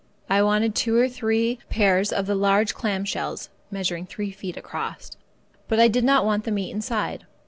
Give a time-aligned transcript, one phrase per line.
[0.31, 5.11] I wanted two or three pairs of the large clam shells (measuring three feet across),
[5.67, 7.27] but I did not want the meat inside.